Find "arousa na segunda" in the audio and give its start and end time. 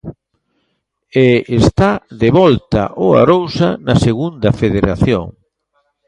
3.21-4.49